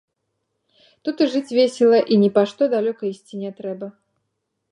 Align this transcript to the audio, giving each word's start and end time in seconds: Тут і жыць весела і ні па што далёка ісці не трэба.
Тут 1.07 1.15
і 1.25 1.27
жыць 1.33 1.55
весела 1.59 1.99
і 2.15 2.17
ні 2.23 2.29
па 2.37 2.43
што 2.51 2.71
далёка 2.75 3.03
ісці 3.13 3.35
не 3.45 3.51
трэба. 3.59 3.87